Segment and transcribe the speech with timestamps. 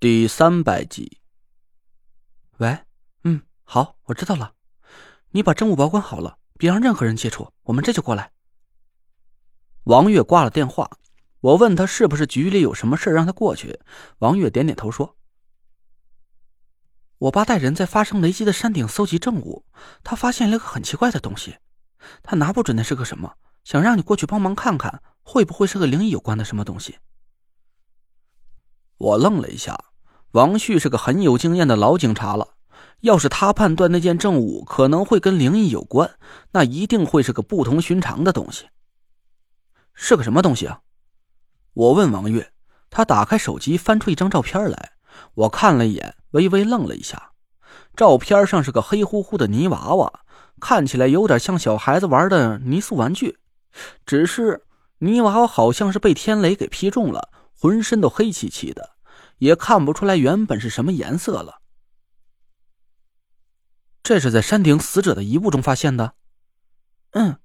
[0.00, 1.18] 第三百集。
[2.58, 2.78] 喂，
[3.24, 4.54] 嗯，好，我知道了。
[5.32, 7.52] 你把证物保管好了，别让任何人接触。
[7.64, 8.30] 我们这就过来。
[9.82, 10.88] 王月挂了电话，
[11.40, 13.80] 我问他是不是局里有什么事让他过去。
[14.18, 15.16] 王月点点头说
[17.18, 19.64] ：“我爸带人在发生雷击的山顶搜集证物，
[20.04, 21.56] 他发现了个很奇怪的东西，
[22.22, 23.34] 他拿不准那是个什么，
[23.64, 26.98] 想让你过去帮忙看看，会不会是个灵异有关的什么东西。”
[28.98, 29.84] 我愣了一下，
[30.32, 32.48] 王旭是个很有经验的老警察了。
[33.00, 36.10] 要是他判断那件证物可能会跟灵异有关，
[36.50, 38.66] 那一定会是个不同寻常的东西。
[39.94, 40.80] 是个什么东西啊？
[41.74, 42.52] 我问王月。
[42.90, 44.92] 他打开手机，翻出一张照片来。
[45.34, 47.32] 我看了一眼，微微愣了一下。
[47.94, 50.20] 照片上是个黑乎乎的泥娃娃，
[50.58, 53.38] 看起来有点像小孩子玩的泥塑玩具。
[54.06, 54.64] 只是
[55.00, 57.28] 泥娃娃好像是被天雷给劈中了。
[57.60, 58.96] 浑身都黑漆漆的，
[59.38, 61.60] 也看不出来原本是什么颜色了。
[64.02, 66.14] 这是在山顶死者的遗物中发现的，
[67.10, 67.40] 嗯，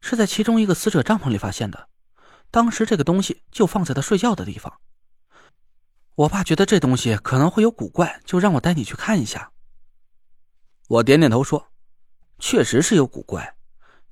[0.00, 1.88] 是在其中一个死者帐篷里发现的。
[2.50, 4.80] 当时这个东西就放在他睡觉的地方。
[6.16, 9.52] 我爸觉得这东西可能会有古怪，就让我带你去看一下。
[10.88, 11.68] 我点点头说
[12.40, 13.56] ：“确实是有古怪，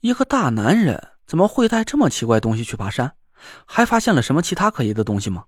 [0.01, 3.17] 一个大男人怎么会带这么奇怪东西去爬山？”
[3.67, 5.47] 还发现了什么其他可疑的东西吗？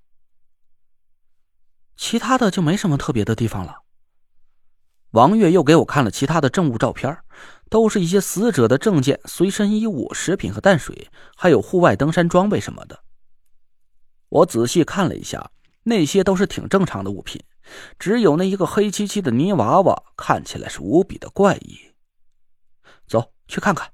[1.97, 3.83] 其他的就没什么特别的地方了。
[5.11, 7.19] 王月又给我看了其他的证物照片，
[7.69, 13.03] 都是一些死者的证件、随身衣物、食品和淡水，还有户外登山装备什么的。
[14.29, 15.51] 我仔细看了一下，
[15.83, 17.43] 那些都是挺正常的物品，
[17.99, 21.93] 只有那一个黑漆漆的泥娃娃看起来是无比的怪异。
[23.09, 23.93] 走去看看。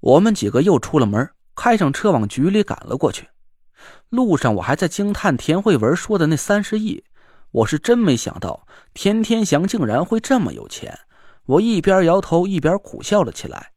[0.00, 1.30] 我们几个又出了门。
[1.56, 3.28] 开上车往局里赶了过去，
[4.10, 7.02] 路上我还在惊叹田慧文说的那三十亿，
[7.50, 10.96] 我是真没想到田天祥竟然会这么有钱。
[11.46, 13.72] 我一边摇头一边苦笑了起来，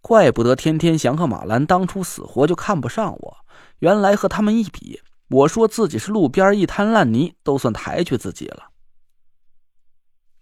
[0.00, 3.36] 怪不得田天祥和马兰当初死活就看不上我，
[3.80, 8.70] 原来和他们一比，我说自己是路边一滩烂泥都算抬举自己了。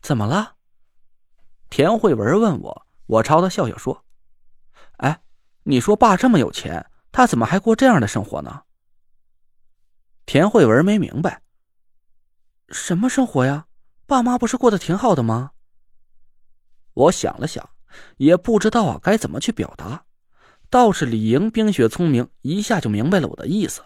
[0.00, 0.52] 怎么了？
[1.68, 4.04] 田慧文问我，我朝他笑笑说
[4.98, 5.20] ：“哎。”
[5.64, 8.62] 你说爸这么有钱，他怎么还过这样的生活呢？
[10.26, 11.42] 田慧文没明白，
[12.68, 13.66] 什么生活呀？
[14.06, 15.52] 爸妈不是过得挺好的吗？
[16.92, 17.70] 我想了想，
[18.18, 20.04] 也不知道啊该怎么去表达。
[20.68, 23.82] 倒是李莹冰雪聪明，一下就明白了我的意思。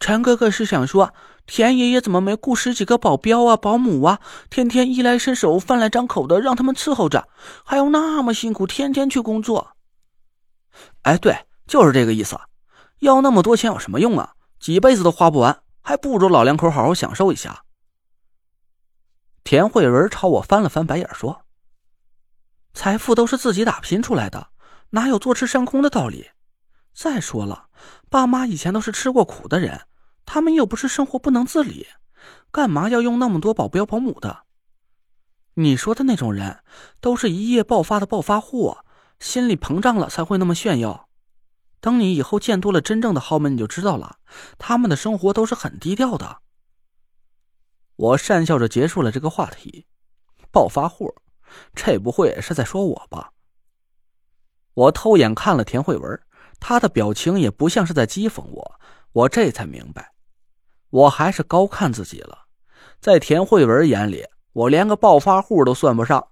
[0.00, 1.12] 陈哥哥是想说，
[1.46, 7.28] 田爷爷怎么没雇十几个保镖啊、保姆啊，天天衣来伸手、饭来张口的让他们伺候着，
[7.64, 9.71] 还要那么辛苦，天天去工作。
[11.02, 12.38] 哎，对，就是这个意思。
[13.00, 14.34] 要那么多钱有什么用啊？
[14.60, 17.64] 几辈子都花不完，还不如老两口好好享受一下。
[19.42, 21.42] 田慧文朝我翻了翻白眼，说
[22.72, 24.50] ：“财富都是自己打拼出来的，
[24.90, 26.30] 哪有坐吃山空的道理？
[26.94, 27.66] 再说了，
[28.08, 29.88] 爸妈以前都是吃过苦的人，
[30.24, 31.88] 他们又不是生活不能自理，
[32.52, 34.44] 干嘛要用那么多保镖保姆的？
[35.54, 36.62] 你说的那种人，
[37.00, 38.76] 都是一夜暴发的暴发户。”
[39.22, 41.08] 心里膨胀了才会那么炫耀，
[41.80, 44.18] 等你以后见多了真正的豪门，你就知道了，
[44.58, 46.38] 他们的生活都是很低调的。
[47.94, 49.86] 我讪笑着结束了这个话题。
[50.50, 51.14] 暴发户，
[51.72, 53.32] 这不会是在说我吧？
[54.74, 56.20] 我偷眼看了田慧文，
[56.58, 58.80] 他的表情也不像是在讥讽我。
[59.12, 60.12] 我这才明白，
[60.90, 62.46] 我还是高看自己了。
[63.00, 66.26] 在田慧文眼里，我连个暴发户都算不上。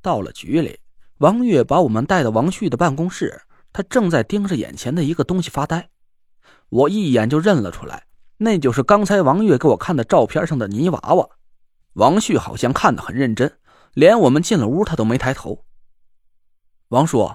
[0.00, 0.78] 到了局里。
[1.18, 3.42] 王月把我们带到王旭的办公室，
[3.72, 5.90] 他正在盯着眼前的一个东西发呆。
[6.68, 8.06] 我一眼就认了出来，
[8.36, 11.28] 那就是刚才王月给我看的照片上的泥娃娃。
[11.94, 13.58] 王旭好像看得很认真，
[13.94, 15.64] 连我们进了屋他都没抬头。
[16.88, 17.34] 王叔，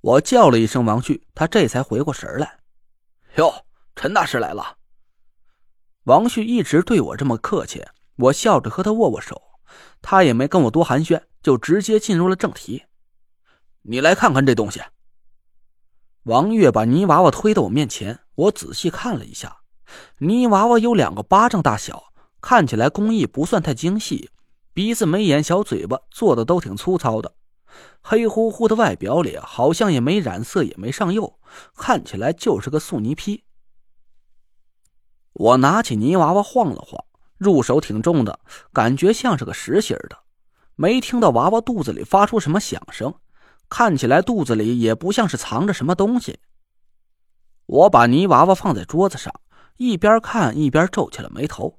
[0.00, 2.58] 我叫了一声王旭，他这才回过神来。
[3.36, 4.78] 哟，陈大师来了。
[6.04, 7.86] 王旭一直对我这么客气，
[8.16, 9.40] 我笑着和他握握手，
[10.02, 11.22] 他也没跟我多寒暄。
[11.42, 12.84] 就直接进入了正题，
[13.80, 14.82] 你来看看这东西。
[16.24, 19.62] 王月把泥娃娃推到我面前，我仔细看了一下，
[20.18, 22.12] 泥娃娃有两个巴掌大小，
[22.42, 24.28] 看起来工艺不算太精细，
[24.74, 27.34] 鼻子、眉眼、小嘴巴做的都挺粗糙的，
[28.02, 31.38] 黑乎乎的外表里好像也没染色，也没上釉，
[31.74, 33.44] 看起来就是个素泥坯。
[35.32, 37.02] 我拿起泥娃娃晃了晃，
[37.40, 38.38] 入手挺重的，
[38.70, 40.18] 感觉像是个实心的。
[40.76, 43.14] 没听到娃娃肚子里发出什么响声，
[43.70, 46.38] 看起来肚子里也不像是藏着什么东西。
[47.64, 49.32] 我把泥娃娃放在桌子上，
[49.78, 51.78] 一边看一边皱起了眉头。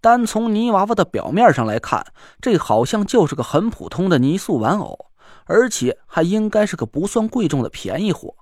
[0.00, 2.04] 单从泥娃娃的表面上来看，
[2.40, 5.06] 这好像就是个很普通的泥塑玩偶，
[5.44, 8.34] 而且还应该是个不算贵重的便宜货。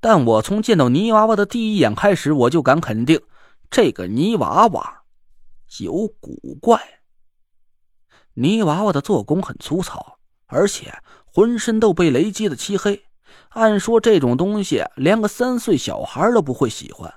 [0.00, 3.20] 但我从见到泥娃娃的第一眼开始，我就敢肯定，
[3.70, 5.02] 这个泥娃娃
[5.80, 6.80] 有古怪。
[8.34, 13.04] 泥娃娃的做工很粗糙，而且浑身都被雷击的漆黑。
[13.50, 17.14] 按说这种东西连个三岁小孩都不会喜欢，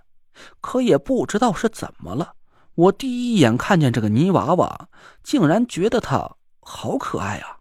[0.61, 2.33] 可也不知道是怎么了。
[2.75, 4.89] 我第一眼看见这个泥娃娃，
[5.21, 7.59] 竟然觉得它好可爱啊，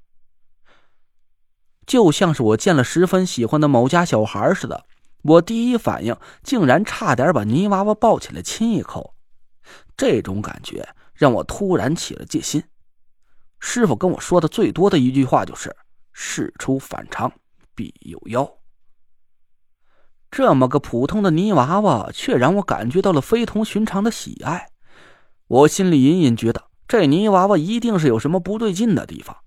[1.84, 4.84] 就像是我见了十分喜欢的某家小孩似的。
[5.22, 9.14] 我第一反应竟然差点把泥娃娃抱起来亲一口，
[9.96, 12.62] 这种感觉让我突然起了戒心。
[13.60, 15.74] 师傅跟我说的最多的一句话就是
[16.12, 17.32] “事出反常
[17.74, 18.48] 必有妖”。
[20.30, 24.68] 这么个普通的泥娃娃，却让我感觉到了非同寻常的喜爱。
[25.46, 29.38] 我心里隐隐觉得，这泥娃娃一定是有什么不对劲的地方。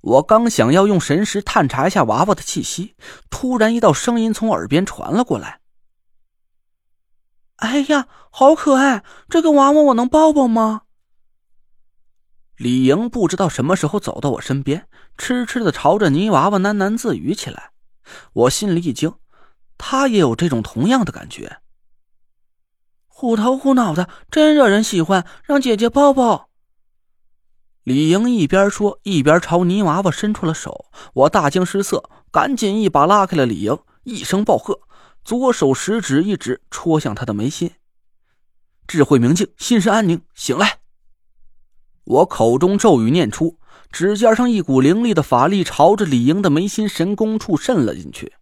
[0.00, 2.94] 我刚想要用神识探查一下娃娃的气息，
[3.30, 5.60] 突然一道声音从耳边传了过来
[7.58, 9.04] ：“哎呀，好可爱！
[9.28, 10.82] 这个娃娃我能抱抱吗？”
[12.56, 17.70] 李莹不知道什么时候走到我身边，痴痴的朝着泥娃娃喃喃自语起来。
[18.32, 19.14] 我心里一惊，
[19.76, 21.58] 她也有这种同样的感觉。
[23.06, 26.48] 虎头虎脑的，真惹人喜欢，让姐姐抱抱。
[27.82, 30.86] 李莹一边说，一边朝泥娃娃伸出了手。
[31.14, 34.80] 我大惊失色，赶紧一把拉开了李莹，一声暴喝，
[35.28, 37.72] 左手食指一指，戳向他的眉心。
[38.86, 40.78] 智慧明镜，心神安宁，醒来！
[42.04, 43.58] 我口中咒语念出，
[43.92, 48.36] 指尖上一股凌厉的法力朝着李莹的眉心神宫处渗了进去。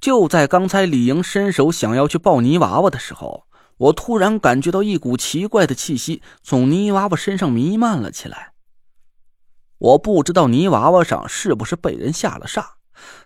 [0.00, 3.46] 就在刚才，李莹伸手想要去抱泥娃娃的时候。
[3.76, 8.54] 我突然感觉到一股奇怪的气息从泥娃娃身上弥漫了起来。
[9.78, 12.70] 我不知道泥娃娃上是不是被人下了煞，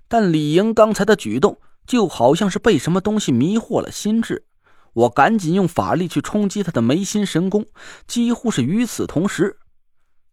[0.06, 4.46] 但李莹刚才的举动就好像是被什么东西迷惑了心智。
[4.92, 7.66] 我赶紧用法力去冲击他的眉心神功，
[8.06, 9.58] 几乎是与此同时，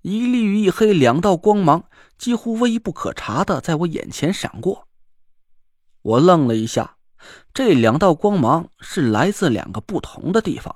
[0.01, 1.85] 一绿一黑两道光芒
[2.17, 4.87] 几乎微不可察的在我眼前闪过。
[6.01, 6.95] 我愣了一下。
[7.53, 10.73] 这两道光芒是来自两个不同的地方，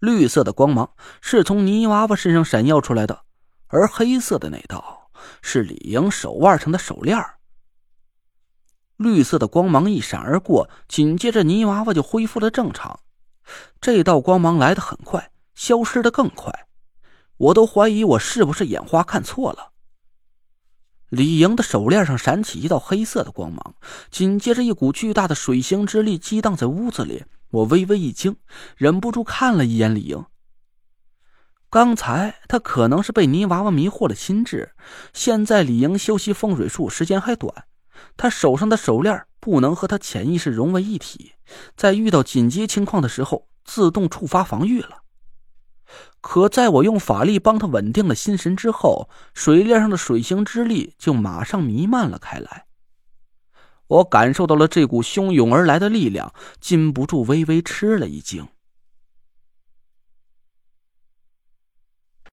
[0.00, 0.90] 绿色的光芒
[1.20, 3.20] 是从泥娃娃身上闪耀出来的，
[3.68, 5.08] 而黑色的那道
[5.42, 7.16] 是李莹手腕上的手链。
[8.96, 13.00] 绿色的光芒一闪而过，紧接着泥娃娃就恢复了正常。
[13.80, 16.66] 这道光芒来得很快，消失的更快，
[17.36, 19.72] 我都怀疑我是不是眼花看错了。
[21.08, 23.74] 李莹的手链上闪起一道黑色的光芒，
[24.10, 27.24] 紧接着一股巨大的水星之力激荡在屋子里。
[27.50, 28.36] 我微微一惊，
[28.76, 30.24] 忍不住看了一眼李莹。
[31.70, 34.72] 刚才他可能是被泥娃娃迷惑了心智，
[35.12, 37.66] 现在李莹修习风水术时间还短，
[38.16, 41.32] 他手上的手链不能和他潜意识融为一体，
[41.76, 45.02] 在遇到紧急情况的时候自动触发防御了。
[46.20, 52.66] 可在我用法力帮他稳定了心神之后，水链上的水星之力就马上弥漫了开来。
[53.86, 58.48] 我感受到了这股汹涌而来的力量，禁不住微微吃了一惊。